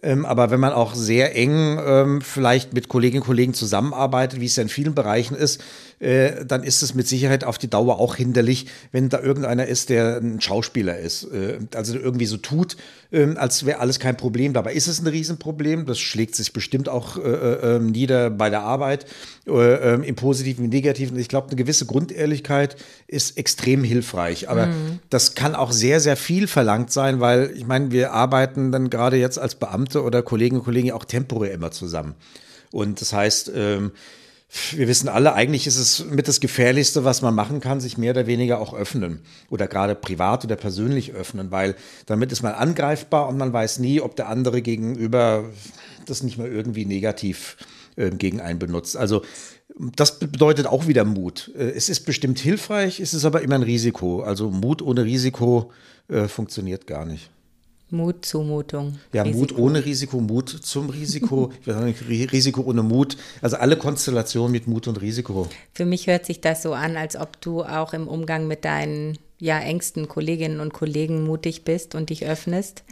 [0.04, 4.46] Ähm, aber wenn man auch sehr eng ähm, vielleicht mit Kolleginnen und Kollegen zusammenarbeitet, wie
[4.46, 5.64] es ja in vielen Bereichen ist,
[6.00, 9.90] äh, dann ist es mit Sicherheit auf die Dauer auch hinderlich, wenn da irgendeiner ist,
[9.90, 11.24] der ein Schauspieler ist.
[11.32, 12.76] Äh, also irgendwie so tut,
[13.14, 14.54] äh, als wäre alles kein Problem.
[14.54, 15.86] Dabei ist es ein Riesenproblem.
[15.86, 19.06] Das schlägt sich bestimmt auch äh, äh, ähm, nieder bei der Arbeit,
[19.48, 21.18] äh, im Positiven, im Negativen.
[21.18, 22.76] Ich glaube, eine gewisse Grundehrlichkeit
[23.08, 24.50] ist extrem hilfreich.
[24.50, 25.00] Aber mhm.
[25.10, 29.18] das kann auch sehr, sehr viel verlangt sein, weil ich meine, wir arbeiten dann gerade
[29.18, 32.16] jetzt als Beamte oder Kolleginnen und Kollegen auch temporär immer zusammen.
[32.72, 33.92] Und das heißt, ähm,
[34.72, 38.12] wir wissen alle, eigentlich ist es mit das Gefährlichste, was man machen kann, sich mehr
[38.12, 43.28] oder weniger auch öffnen oder gerade privat oder persönlich öffnen, weil damit ist man angreifbar
[43.28, 45.46] und man weiß nie, ob der andere gegenüber
[46.06, 47.58] das nicht mehr irgendwie negativ
[47.96, 48.96] äh, gegen einen benutzt.
[48.96, 49.24] Also
[49.76, 51.52] das bedeutet auch wieder Mut.
[51.56, 54.22] Äh, es ist bestimmt hilfreich, es ist aber immer ein Risiko.
[54.22, 55.72] Also Mut ohne Risiko
[56.10, 57.32] äh, funktioniert gar nicht.
[57.94, 59.00] Mut, Zumutung.
[59.14, 59.40] Ja, Risiko.
[59.40, 63.16] Mut ohne Risiko, Mut zum Risiko, Risiko ohne Mut.
[63.42, 65.48] Also alle Konstellationen mit Mut und Risiko.
[65.74, 69.18] Für mich hört sich das so an, als ob du auch im Umgang mit deinen
[69.44, 72.84] ja, engsten Kolleginnen und Kollegen mutig bist und dich öffnest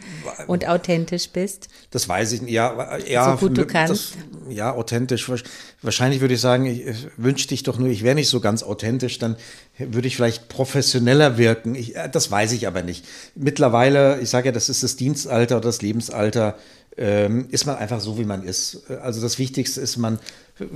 [0.48, 1.68] und authentisch bist?
[1.90, 2.52] Das weiß ich nicht.
[2.52, 4.16] Ja, ja, so gut du kannst.
[4.16, 5.32] Das, ja, authentisch.
[5.80, 8.62] Wahrscheinlich würde ich sagen, ich, ich wünschte dich doch nur, ich wäre nicht so ganz
[8.62, 9.36] authentisch, dann
[9.78, 11.74] würde ich vielleicht professioneller wirken.
[11.74, 13.06] Ich, äh, das weiß ich aber nicht.
[13.34, 16.58] Mittlerweile, ich sage ja, das ist das Dienstalter oder das Lebensalter,
[16.98, 18.90] ähm, ist man einfach so, wie man ist.
[18.90, 20.18] Also das Wichtigste ist, man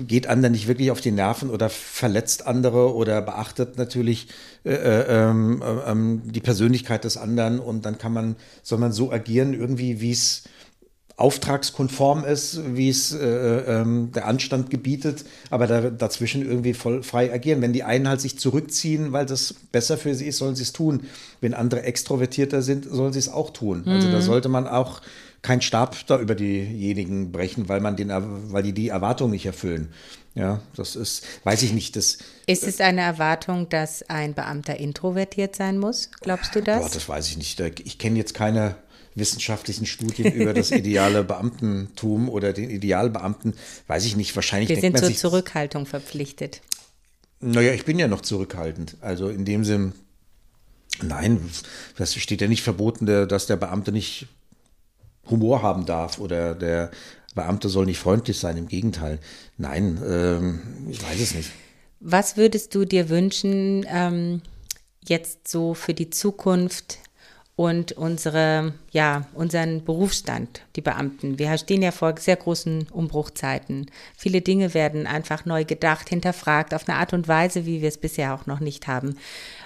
[0.06, 4.28] geht anderen nicht wirklich auf die Nerven oder verletzt andere oder beachtet natürlich
[4.64, 8.92] äh, äh, ähm, äh, ähm, die Persönlichkeit des anderen und dann kann man, soll man
[8.92, 10.44] so agieren, irgendwie, wie es
[11.16, 17.02] auftragskonform ist, wie es äh, äh, ähm, der Anstand gebietet, aber da, dazwischen irgendwie voll
[17.02, 17.62] frei agieren.
[17.62, 20.74] Wenn die einen halt sich zurückziehen, weil das besser für sie ist, sollen sie es
[20.74, 21.04] tun.
[21.40, 23.82] Wenn andere extrovertierter sind, sollen sie es auch tun.
[23.86, 23.92] Mhm.
[23.92, 24.22] Also da mhm.
[24.22, 25.00] sollte man auch
[25.46, 28.10] keinen Stab da über diejenigen brechen, weil man den,
[28.52, 29.92] weil die die Erwartung nicht erfüllen.
[30.34, 31.96] Ja, das ist, weiß ich nicht.
[31.96, 36.10] Das, ist es eine Erwartung, dass ein Beamter introvertiert sein muss?
[36.20, 36.80] Glaubst du das?
[36.80, 37.60] Boah, das weiß ich nicht.
[37.60, 38.76] Ich kenne jetzt keine
[39.14, 43.54] wissenschaftlichen Studien über das ideale Beamtentum oder den Idealbeamten.
[43.86, 44.34] Weiß ich nicht.
[44.34, 44.68] Wahrscheinlich.
[44.68, 46.60] Wir sind zur Zurückhaltung verpflichtet.
[47.40, 48.96] Naja, ich bin ja noch zurückhaltend.
[49.00, 49.92] Also in dem Sinn,
[51.02, 51.40] nein,
[51.96, 54.26] das steht ja nicht verboten, dass der Beamte nicht
[55.30, 56.90] Humor haben darf oder der
[57.34, 58.56] Beamte soll nicht freundlich sein.
[58.56, 59.18] Im Gegenteil.
[59.58, 61.50] Nein, ähm, ich weiß es nicht.
[62.00, 64.42] Was würdest du dir wünschen, ähm,
[65.04, 66.98] jetzt so für die Zukunft
[67.56, 71.38] und unsere, ja, unseren Berufsstand, die Beamten.
[71.38, 73.90] Wir stehen ja vor sehr großen Umbruchzeiten.
[74.14, 77.96] Viele Dinge werden einfach neu gedacht, hinterfragt, auf eine Art und Weise, wie wir es
[77.96, 79.16] bisher auch noch nicht haben.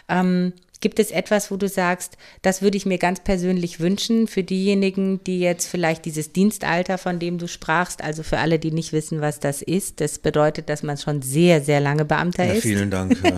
[0.09, 4.43] Ähm, Gibt es etwas, wo du sagst, das würde ich mir ganz persönlich wünschen für
[4.43, 8.95] diejenigen, die jetzt vielleicht dieses Dienstalter, von dem du sprachst, also für alle, die nicht
[8.95, 12.63] wissen, was das ist, das bedeutet, dass man schon sehr, sehr lange Beamter ja, ist.
[12.63, 13.17] Vielen Dank.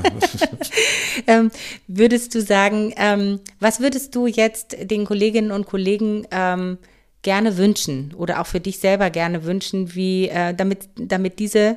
[1.27, 1.51] Ähm,
[1.87, 6.79] würdest du sagen, ähm, was würdest du jetzt den Kolleginnen und Kollegen ähm,
[7.21, 11.75] gerne wünschen oder auch für dich selber gerne wünschen, wie äh, damit, damit diese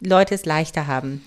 [0.00, 1.22] Leute es leichter haben?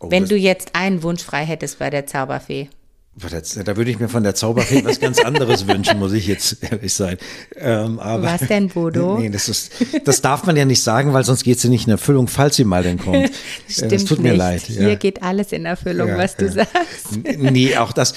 [0.00, 2.68] Oh, Wenn du jetzt einen Wunsch frei hättest bei der Zauberfee.
[3.16, 6.92] Da würde ich mir von der Zauberfee was ganz anderes wünschen, muss ich jetzt ehrlich
[6.92, 7.16] sein.
[7.56, 9.18] Ähm, aber, was denn, Bodo?
[9.20, 9.70] Nee, das, ist,
[10.04, 12.64] das darf man ja nicht sagen, weil sonst geht sie nicht in Erfüllung, falls sie
[12.64, 13.30] mal denn kommt.
[13.68, 14.38] Stimmt das tut mir nicht.
[14.38, 14.68] leid.
[14.68, 14.86] Ja.
[14.86, 16.52] Hier geht alles in Erfüllung, ja, was du ja.
[16.52, 17.24] sagst.
[17.38, 18.14] Nee, auch das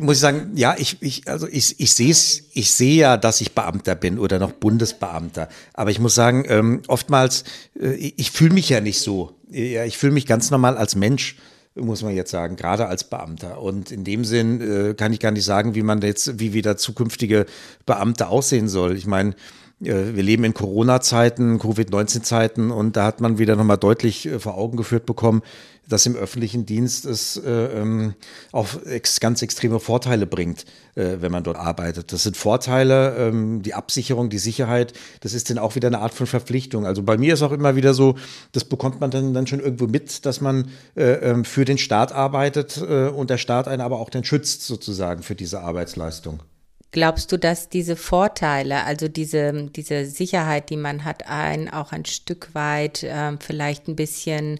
[0.00, 3.40] muss ich sagen, ja, ich, ich, also ich, ich sehe es, ich sehe ja, dass
[3.40, 5.48] ich Beamter bin oder noch Bundesbeamter.
[5.74, 7.44] Aber ich muss sagen, ähm, oftmals,
[7.80, 9.36] äh, ich fühle mich ja nicht so.
[9.50, 11.36] Ja, ich fühle mich ganz normal als Mensch
[11.74, 13.60] muss man jetzt sagen, gerade als Beamter.
[13.60, 16.76] Und in dem Sinn äh, kann ich gar nicht sagen, wie man jetzt, wie wieder
[16.76, 17.46] zukünftige
[17.86, 18.96] Beamte aussehen soll.
[18.96, 19.34] Ich meine,
[19.80, 24.76] wir leben in Corona-Zeiten, Covid-19-Zeiten und da hat man wieder nochmal deutlich äh, vor Augen
[24.76, 25.42] geführt bekommen,
[25.88, 28.14] dass im öffentlichen Dienst es äh, ähm,
[28.52, 30.64] auch ex ganz extreme Vorteile bringt,
[30.94, 32.12] äh, wenn man dort arbeitet.
[32.12, 36.14] Das sind Vorteile, ähm, die Absicherung, die Sicherheit, das ist dann auch wieder eine Art
[36.14, 36.86] von Verpflichtung.
[36.86, 38.16] Also bei mir ist auch immer wieder so,
[38.52, 42.12] das bekommt man dann, dann schon irgendwo mit, dass man äh, ähm, für den Staat
[42.12, 46.42] arbeitet äh, und der Staat einen aber auch dann schützt sozusagen für diese Arbeitsleistung.
[46.92, 52.04] Glaubst du, dass diese Vorteile, also diese, diese Sicherheit, die man hat, einen auch ein
[52.04, 54.58] Stück weit äh, vielleicht ein bisschen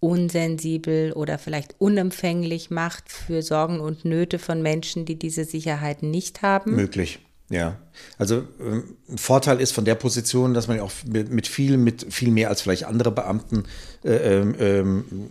[0.00, 6.42] unsensibel oder vielleicht unempfänglich macht für Sorgen und Nöte von Menschen, die diese Sicherheit nicht
[6.42, 6.74] haben?
[6.74, 7.20] Möglich.
[7.48, 7.78] Ja,
[8.18, 12.30] also ähm, Vorteil ist von der Position, dass man auch mit, mit viel, mit viel
[12.30, 13.64] mehr als vielleicht andere Beamten
[14.04, 15.30] äh, ähm, ähm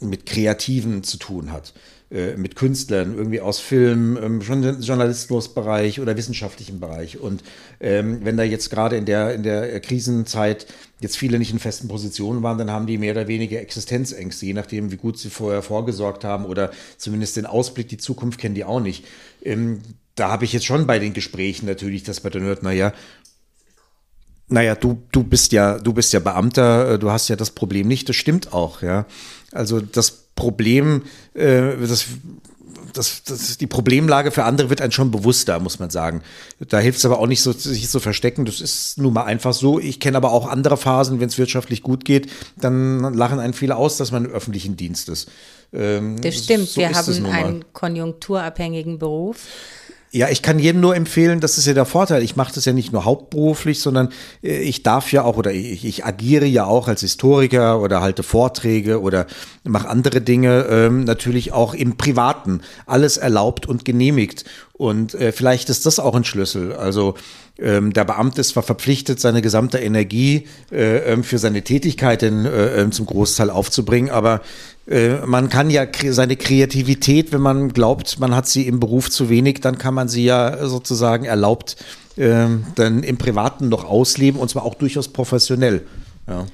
[0.00, 1.74] mit Kreativen zu tun hat.
[2.12, 7.18] Äh, mit Künstlern, irgendwie aus Film, ähm, Journalismusbereich oder wissenschaftlichen Bereich.
[7.18, 7.42] Und
[7.80, 10.66] ähm, wenn da jetzt gerade in der, in der Krisenzeit
[11.00, 14.52] jetzt viele nicht in festen Positionen waren, dann haben die mehr oder weniger Existenzängste, je
[14.52, 18.66] nachdem, wie gut sie vorher vorgesorgt haben oder zumindest den Ausblick, die Zukunft kennen die
[18.66, 19.06] auch nicht.
[19.42, 19.80] Ähm,
[20.14, 22.92] da habe ich jetzt schon bei den Gesprächen natürlich das bei den hört, naja,
[24.48, 27.88] naja, du, du bist ja, du bist ja Beamter, äh, du hast ja das Problem
[27.88, 29.06] nicht, das stimmt auch, ja.
[29.50, 31.02] Also das Problem,
[31.34, 32.06] äh, das,
[32.92, 36.22] das, das, die Problemlage für andere wird einem schon bewusster, muss man sagen.
[36.58, 38.44] Da hilft es aber auch nicht so, sich zu verstecken.
[38.44, 39.78] Das ist nun mal einfach so.
[39.78, 43.76] Ich kenne aber auch andere Phasen, wenn es wirtschaftlich gut geht, dann lachen einen viele
[43.76, 45.30] aus, dass man im öffentlichen Dienst ist.
[45.72, 46.68] Ähm, das stimmt.
[46.68, 49.38] So Wir haben einen konjunkturabhängigen Beruf.
[50.14, 52.22] Ja, ich kann jedem nur empfehlen, das ist ja der Vorteil.
[52.22, 54.10] Ich mache das ja nicht nur hauptberuflich, sondern
[54.42, 58.22] äh, ich darf ja auch oder ich, ich agiere ja auch als Historiker oder halte
[58.22, 59.26] Vorträge oder
[59.64, 62.60] mache andere Dinge, ähm, natürlich auch im Privaten.
[62.84, 64.44] Alles erlaubt und genehmigt.
[64.74, 66.74] Und äh, vielleicht ist das auch ein Schlüssel.
[66.74, 67.14] Also
[67.58, 72.80] ähm, der Beamte ist zwar verpflichtet, seine gesamte Energie äh, ähm, für seine Tätigkeiten äh,
[72.80, 74.40] ähm, zum Großteil aufzubringen, aber
[75.26, 79.60] man kann ja seine Kreativität, wenn man glaubt, man hat sie im Beruf zu wenig,
[79.60, 81.76] dann kann man sie ja sozusagen erlaubt
[82.16, 85.86] äh, dann im Privaten noch ausleben und zwar auch durchaus professionell.
[86.28, 86.46] Ja.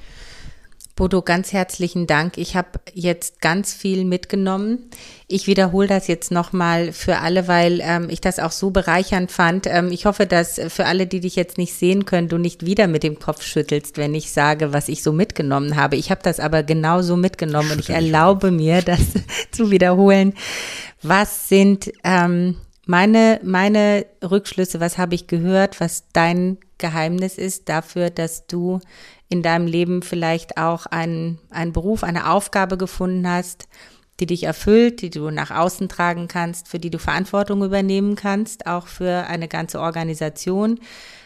[0.99, 2.37] Bodo, ganz herzlichen Dank.
[2.37, 4.89] Ich habe jetzt ganz viel mitgenommen.
[5.29, 9.65] Ich wiederhole das jetzt nochmal für alle, weil ähm, ich das auch so bereichernd fand.
[9.65, 12.87] Ähm, ich hoffe, dass für alle, die dich jetzt nicht sehen können, du nicht wieder
[12.87, 15.95] mit dem Kopf schüttelst, wenn ich sage, was ich so mitgenommen habe.
[15.95, 18.99] Ich habe das aber genauso mitgenommen und ich erlaube mir, das
[19.51, 20.33] zu wiederholen.
[21.01, 28.09] Was sind ähm, meine, meine Rückschlüsse, was habe ich gehört, was dein Geheimnis ist dafür,
[28.09, 28.79] dass du
[29.29, 33.67] in deinem Leben vielleicht auch einen, einen Beruf, eine Aufgabe gefunden hast,
[34.19, 38.67] die dich erfüllt, die du nach außen tragen kannst, für die du Verantwortung übernehmen kannst,
[38.67, 40.79] auch für eine ganze Organisation.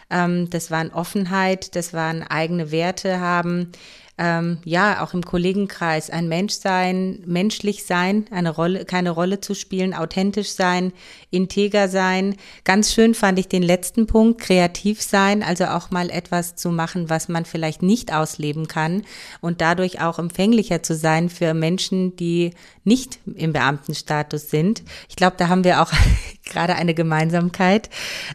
[0.09, 3.71] Ähm, das waren Offenheit, das waren eigene Werte haben,
[4.17, 9.55] ähm, ja, auch im Kollegenkreis ein Mensch sein, menschlich sein, eine Rolle, keine Rolle zu
[9.55, 10.93] spielen, authentisch sein,
[11.31, 12.35] integer sein.
[12.63, 17.09] Ganz schön fand ich den letzten Punkt, kreativ sein, also auch mal etwas zu machen,
[17.09, 19.01] was man vielleicht nicht ausleben kann
[19.41, 22.51] und dadurch auch empfänglicher zu sein für Menschen, die
[22.83, 24.83] nicht im Beamtenstatus sind.
[25.09, 25.91] Ich glaube, da haben wir auch
[26.45, 27.89] gerade eine Gemeinsamkeit.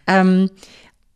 [0.09, 0.51] Ähm,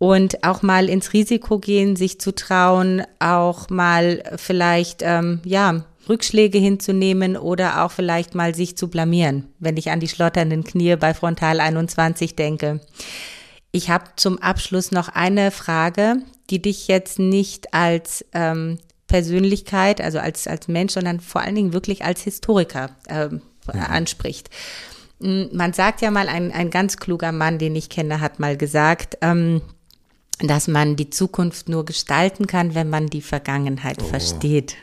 [0.02, 6.58] und auch mal ins Risiko gehen, sich zu trauen, auch mal vielleicht, ähm, ja, Rückschläge
[6.58, 11.14] hinzunehmen oder auch vielleicht mal sich zu blamieren, wenn ich an die schlotternden Knie bei
[11.14, 12.80] Frontal 21 denke.
[13.70, 16.16] Ich habe zum Abschluss noch eine Frage,
[16.50, 21.72] die dich jetzt nicht als ähm, Persönlichkeit, also als, als Mensch, sondern vor allen Dingen
[21.72, 23.40] wirklich als Historiker ähm,
[23.72, 23.80] mhm.
[23.80, 24.50] anspricht.
[25.20, 29.18] Man sagt ja mal, ein, ein ganz kluger Mann, den ich kenne, hat mal gesagt,
[29.20, 29.62] ähm,
[30.40, 34.06] dass man die Zukunft nur gestalten kann, wenn man die Vergangenheit oh.
[34.06, 34.76] versteht.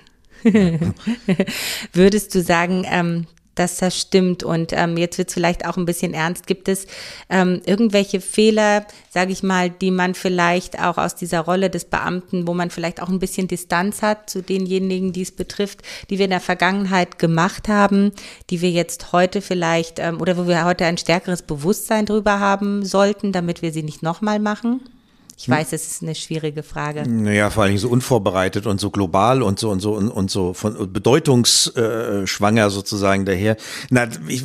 [1.93, 3.27] Würdest du sagen, ähm,
[3.59, 4.43] dass das stimmt?
[4.43, 6.47] Und ähm, jetzt wird es vielleicht auch ein bisschen ernst.
[6.47, 6.88] Gibt es
[7.29, 12.47] ähm, irgendwelche Fehler, sage ich mal, die man vielleicht auch aus dieser Rolle des Beamten,
[12.47, 16.25] wo man vielleicht auch ein bisschen Distanz hat zu denjenigen, die es betrifft, die wir
[16.25, 18.13] in der Vergangenheit gemacht haben,
[18.49, 22.85] die wir jetzt heute vielleicht ähm, oder wo wir heute ein stärkeres Bewusstsein drüber haben
[22.85, 24.79] sollten, damit wir sie nicht nochmal machen?
[25.41, 27.10] Ich weiß, es ist eine schwierige Frage.
[27.10, 30.54] Naja, vor allem so unvorbereitet und so global und so und so und, und so
[30.54, 33.56] von bedeutungsschwanger sozusagen daher.
[33.89, 34.43] Na, ich,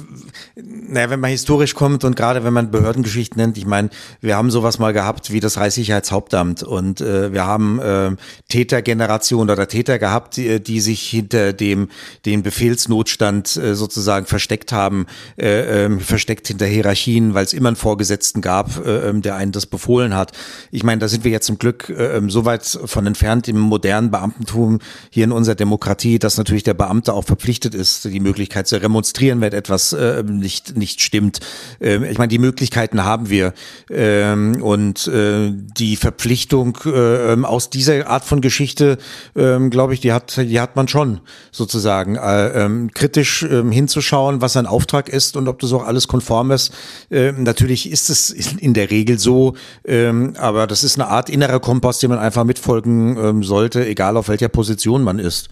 [0.55, 4.53] naja, wenn man historisch kommt und gerade wenn man Behördengeschichten nennt, ich meine, wir haben
[4.53, 8.13] sowas mal gehabt wie das Reichssicherheitshauptamt und äh, wir haben äh,
[8.49, 11.89] Tätergeneration oder Täter gehabt, die, die sich hinter dem
[12.25, 15.07] den Befehlsnotstand äh, sozusagen versteckt haben,
[15.39, 19.51] äh, äh, versteckt hinter Hierarchien, weil es immer einen Vorgesetzten gab, äh, ähm, der einen
[19.51, 20.31] das befohlen hat.
[20.71, 23.49] Ich ich meine, da sind wir jetzt zum Glück äh, ähm, so weit von entfernt
[23.49, 28.21] im modernen Beamtentum hier in unserer Demokratie, dass natürlich der Beamte auch verpflichtet ist, die
[28.21, 31.41] Möglichkeit zu remonstrieren, wenn etwas äh, nicht, nicht stimmt.
[31.81, 33.55] Äh, ich meine, die Möglichkeiten haben wir.
[33.89, 38.99] Ähm, und äh, die Verpflichtung äh, aus dieser Art von Geschichte,
[39.35, 41.21] äh, glaube ich, die hat, die hat man schon
[41.51, 42.17] sozusagen.
[42.17, 46.51] Äh, äh, kritisch äh, hinzuschauen, was ein Auftrag ist und ob das auch alles konform
[46.51, 46.75] ist.
[47.11, 51.61] Äh, natürlich ist es in der Regel so, äh, aber das ist eine Art innerer
[51.61, 55.49] Kompass, dem man einfach mitfolgen ähm, sollte, egal auf welcher Position man ist.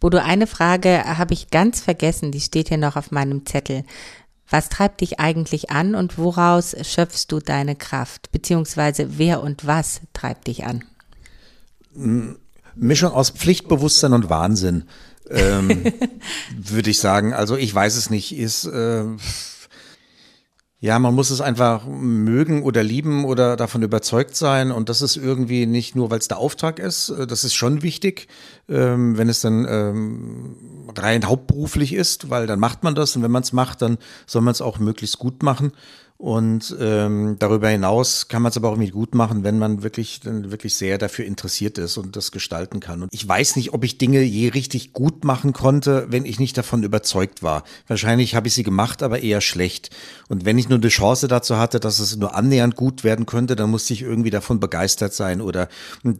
[0.00, 3.84] Bodo, eine Frage habe ich ganz vergessen, die steht hier noch auf meinem Zettel.
[4.50, 8.30] Was treibt dich eigentlich an und woraus schöpfst du deine Kraft?
[8.30, 10.84] Beziehungsweise wer und was treibt dich an?
[12.74, 14.84] Mischung aus Pflichtbewusstsein und Wahnsinn.
[15.30, 15.84] ähm,
[16.56, 17.32] würde ich sagen.
[17.32, 18.36] Also ich weiß es nicht.
[18.36, 19.04] Ist äh,
[20.84, 24.70] ja, man muss es einfach mögen oder lieben oder davon überzeugt sein.
[24.70, 27.08] Und das ist irgendwie nicht nur, weil es der Auftrag ist.
[27.08, 28.28] Äh, das ist schon wichtig,
[28.68, 30.56] ähm, wenn es dann ähm,
[30.94, 33.16] rein hauptberuflich ist, weil dann macht man das.
[33.16, 35.72] Und wenn man es macht, dann soll man es auch möglichst gut machen.
[36.16, 40.20] Und ähm, darüber hinaus kann man es aber auch irgendwie gut machen, wenn man wirklich,
[40.24, 43.02] wirklich sehr dafür interessiert ist und das gestalten kann.
[43.02, 46.56] Und ich weiß nicht, ob ich Dinge je richtig gut machen konnte, wenn ich nicht
[46.56, 47.64] davon überzeugt war.
[47.88, 49.90] Wahrscheinlich habe ich sie gemacht, aber eher schlecht.
[50.28, 53.56] Und wenn ich nur eine Chance dazu hatte, dass es nur annähernd gut werden könnte,
[53.56, 55.40] dann musste ich irgendwie davon begeistert sein.
[55.40, 55.68] Oder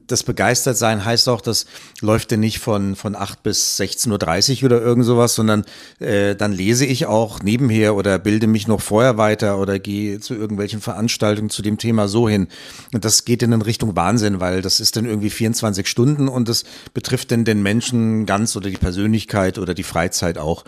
[0.08, 1.66] das begeistert sein heißt auch, das
[2.00, 5.64] läuft ja nicht von, von 8 bis 16.30 Uhr oder irgend sowas, sondern
[6.00, 10.34] äh, dann lese ich auch nebenher oder bilde mich noch vorher weiter oder gehe zu
[10.34, 12.48] irgendwelchen Veranstaltungen zu dem Thema so hin.
[12.92, 16.48] Und das geht dann in Richtung Wahnsinn, weil das ist dann irgendwie 24 Stunden und
[16.48, 20.64] das betrifft dann den Menschen ganz oder die Persönlichkeit oder die Freizeit auch.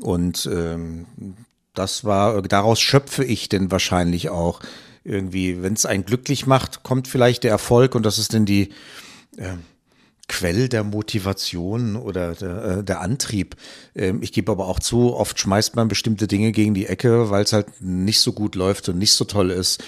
[0.00, 1.06] Und ähm,
[1.74, 4.60] das war, daraus schöpfe ich denn wahrscheinlich auch
[5.04, 8.70] irgendwie, wenn es einen glücklich macht, kommt vielleicht der Erfolg und das ist dann die,
[9.36, 9.56] äh,
[10.28, 13.56] Quell der Motivation oder der, äh, der Antrieb.
[13.94, 17.44] Ähm, ich gebe aber auch zu, oft schmeißt man bestimmte Dinge gegen die Ecke, weil
[17.44, 19.82] es halt nicht so gut läuft und nicht so toll ist.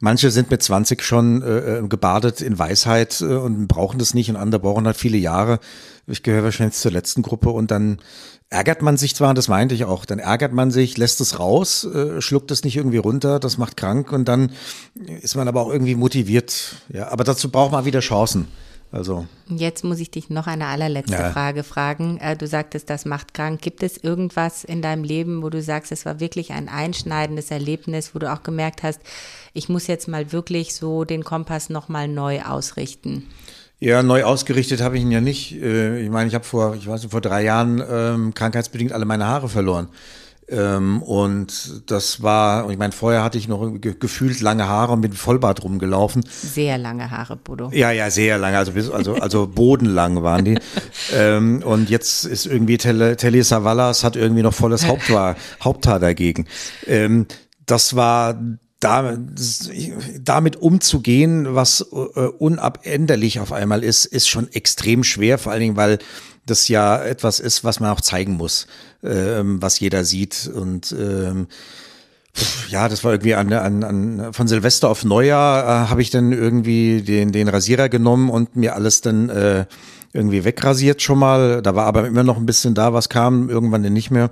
[0.00, 4.36] Manche sind mit 20 schon äh, äh, gebadet in Weisheit und brauchen das nicht und
[4.36, 5.60] andere brauchen halt viele Jahre.
[6.08, 7.98] Ich gehöre wahrscheinlich zur letzten Gruppe und dann
[8.50, 11.88] ärgert man sich zwar, das meinte ich auch, dann ärgert man sich, lässt es raus,
[12.18, 14.52] schluckt es nicht irgendwie runter, das macht krank und dann
[15.22, 16.76] ist man aber auch irgendwie motiviert.
[16.92, 18.48] Ja, aber dazu braucht man wieder Chancen.
[18.94, 19.26] Also.
[19.48, 21.32] Jetzt muss ich dich noch eine allerletzte ja.
[21.32, 22.18] Frage fragen.
[22.18, 23.60] Äh, du sagtest, das macht krank.
[23.60, 28.14] Gibt es irgendwas in deinem Leben, wo du sagst, es war wirklich ein einschneidendes Erlebnis,
[28.14, 29.00] wo du auch gemerkt hast,
[29.52, 33.24] ich muss jetzt mal wirklich so den Kompass nochmal neu ausrichten?
[33.80, 35.60] Ja, neu ausgerichtet habe ich ihn ja nicht.
[35.60, 39.06] Äh, ich meine, ich habe vor, ich weiß nicht, vor drei Jahren ähm, krankheitsbedingt alle
[39.06, 39.88] meine Haare verloren.
[40.48, 45.00] Ähm, und das war, ich meine, vorher hatte ich noch ge gefühlt lange Haare und
[45.00, 46.24] mit Vollbart rumgelaufen.
[46.28, 47.70] Sehr lange Haare, Bodo.
[47.72, 50.58] Ja, ja, sehr lange, also bis, also, also bodenlang waren die.
[51.14, 56.46] ähm, und jetzt ist irgendwie Telly Savalas hat irgendwie noch volles Haupthaar, Haupthaar dagegen.
[56.86, 57.26] Ähm,
[57.66, 58.38] das war
[58.80, 59.16] da,
[60.20, 65.76] damit umzugehen, was äh, unabänderlich auf einmal ist, ist schon extrem schwer, vor allen Dingen,
[65.76, 65.98] weil
[66.46, 68.66] das ja etwas ist, was man auch zeigen muss,
[69.02, 70.50] ähm, was jeder sieht.
[70.52, 71.48] Und ähm,
[72.68, 76.32] ja, das war irgendwie an, an, an von Silvester auf Neujahr äh, habe ich dann
[76.32, 79.66] irgendwie den, den Rasierer genommen und mir alles dann äh,
[80.12, 81.62] irgendwie wegrasiert schon mal.
[81.62, 84.30] Da war aber immer noch ein bisschen da, was kam, irgendwann dann nicht mehr.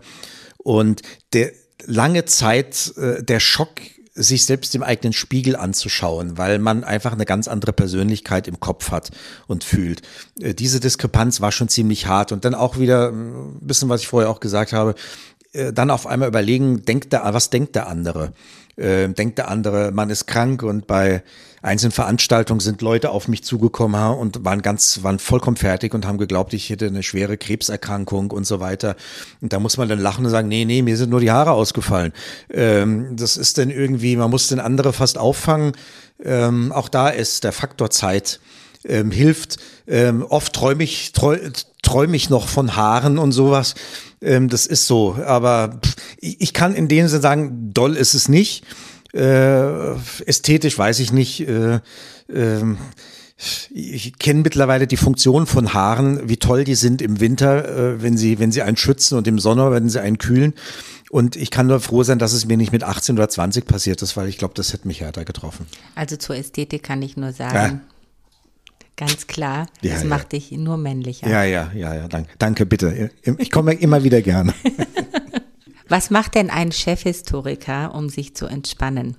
[0.59, 1.53] Und der
[1.87, 3.81] lange Zeit, äh, der Schock
[4.14, 8.90] sich selbst im eigenen Spiegel anzuschauen, weil man einfach eine ganz andere Persönlichkeit im Kopf
[8.90, 9.11] hat
[9.46, 10.03] und fühlt.
[10.40, 14.09] Äh, diese Diskrepanz war schon ziemlich hart und dann auch wieder ein bisschen, was ich
[14.09, 14.94] vorher auch gesagt habe,
[15.53, 18.33] dann auf einmal überlegen, denkt der, was denkt der andere?
[18.77, 21.23] Äh, denkt der andere, man ist krank und bei
[21.61, 26.19] einzelnen Veranstaltungen sind Leute auf mich zugekommen und waren ganz, waren vollkommen fertig und haben
[26.19, 28.97] geglaubt, ich hätte eine schwere Krebserkrankung und so weiter.
[29.41, 31.53] Und da muss man dann lachen und sagen, nee, nee, mir sind nur die Haare
[31.53, 32.12] ausgefallen.
[32.51, 35.73] Ähm, das ist dann irgendwie, man muss den andere fast auffangen.
[36.25, 38.41] Ähm, auch da ist der Faktor Zeit
[38.85, 39.59] ähm, hilft.
[39.87, 43.75] Ähm, oft träume ich, träum ich noch von Haaren und sowas.
[44.23, 45.17] Ähm, das ist so.
[45.25, 48.65] Aber pff, ich kann in dem Sinne sagen, doll ist es nicht.
[49.13, 49.95] Äh,
[50.27, 51.41] ästhetisch weiß ich nicht.
[51.47, 51.81] Äh,
[52.29, 52.77] äh,
[53.71, 58.17] ich kenne mittlerweile die Funktion von Haaren, wie toll die sind im Winter, äh, wenn
[58.17, 60.55] sie, wenn sie einen schützen und im Sommer, wenn sie einen kühlen.
[61.11, 64.01] Und ich kann nur froh sein, dass es mir nicht mit 18 oder 20 passiert
[64.01, 65.67] ist, weil ich glaube, das hätte mich härter getroffen.
[65.95, 67.81] Also zur Ästhetik kann ich nur sagen, ja.
[68.97, 69.67] Ganz klar.
[69.81, 70.09] Ja, das ja.
[70.09, 71.29] macht dich nur männlicher.
[71.29, 72.09] Ja, ja, ja, ja.
[72.09, 73.11] Danke, danke bitte.
[73.39, 74.55] Ich komme immer wieder gerne.
[75.89, 79.17] Was macht denn ein Chefhistoriker, um sich zu entspannen?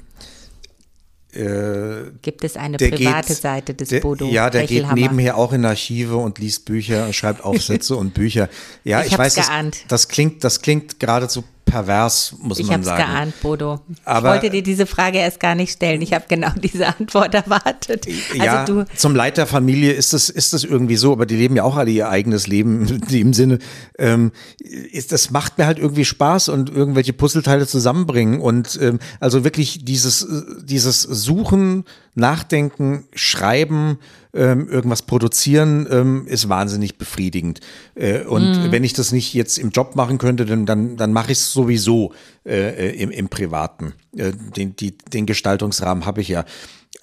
[1.32, 4.28] Äh, Gibt es eine private geht, Seite des der, Bodo?
[4.28, 8.50] Ja, der geht nebenher auch in Archive und liest Bücher, schreibt Aufsätze und Bücher.
[8.84, 9.36] Ja, ich, ich weiß.
[9.36, 9.50] Das,
[9.88, 13.00] das klingt, das klingt geradezu pervers, muss ich man sagen.
[13.00, 13.80] Ich habe es geahnt, Bodo.
[14.06, 16.02] Aber, ich wollte dir diese Frage erst gar nicht stellen.
[16.04, 18.06] Ich habe genau diese Antwort erwartet.
[18.08, 21.36] Also ja, du zum Leid der Familie ist das, ist das irgendwie so, aber die
[21.36, 23.58] leben ja auch alle ihr eigenes Leben in dem Sinne.
[23.98, 29.44] Ähm, ist, das macht mir halt irgendwie Spaß und irgendwelche Puzzleteile zusammenbringen und ähm, also
[29.44, 30.28] wirklich dieses,
[30.62, 33.98] dieses Suchen, Nachdenken, Schreiben,
[34.34, 37.60] ähm, irgendwas produzieren, ähm, ist wahnsinnig befriedigend.
[37.96, 38.72] Äh, und mm.
[38.72, 41.54] wenn ich das nicht jetzt im Job machen könnte, dann, dann, dann mache ich es
[41.54, 42.13] sowieso
[42.46, 43.93] äh, im, im Privaten.
[44.17, 46.46] Äh, den, die, den Gestaltungsrahmen habe ich ja.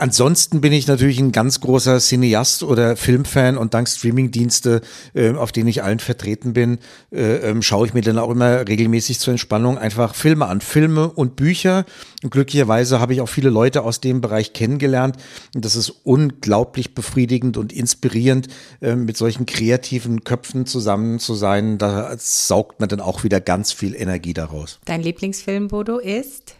[0.00, 4.80] Ansonsten bin ich natürlich ein ganz großer Cineast oder Filmfan und dank Streamingdienste,
[5.14, 6.78] äh, auf denen ich allen vertreten bin,
[7.12, 10.60] äh, ähm, schaue ich mir dann auch immer regelmäßig zur Entspannung einfach Filme an.
[10.60, 11.84] Filme und Bücher.
[12.22, 15.16] Und glücklicherweise habe ich auch viele Leute aus dem Bereich kennengelernt.
[15.54, 18.48] Und das ist unglaublich befriedigend und inspirierend,
[18.80, 21.78] äh, mit solchen kreativen Köpfen zusammen zu sein.
[21.78, 24.80] Da saugt man dann auch wieder ganz viel Energie daraus.
[24.86, 26.54] Dein Lieblingsfilm, Bodo, ist?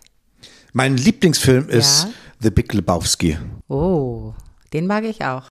[0.73, 2.11] Mein Lieblingsfilm ist ja.
[2.43, 3.37] The Big Lebowski.
[3.69, 4.33] Oh,
[4.73, 5.49] den mag ich auch.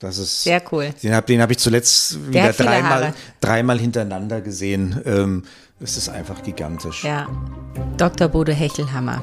[0.00, 0.90] Das ist sehr cool.
[1.02, 5.00] Den habe den hab ich zuletzt wieder dreimal, dreimal hintereinander gesehen.
[5.04, 5.44] Ähm,
[5.80, 7.04] es ist einfach gigantisch.
[7.04, 7.28] Ja.
[7.96, 8.28] Dr.
[8.28, 9.22] Bodo Hechelhammer.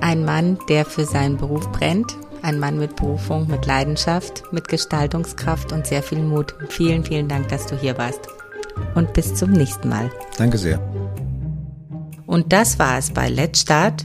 [0.00, 2.16] Ein Mann, der für seinen Beruf brennt.
[2.42, 6.54] Ein Mann mit Berufung, mit Leidenschaft, mit Gestaltungskraft und sehr viel Mut.
[6.68, 8.20] Vielen, vielen Dank, dass du hier warst.
[8.94, 10.10] Und bis zum nächsten Mal.
[10.36, 10.78] Danke sehr.
[12.26, 14.04] Und das war es bei Let's Start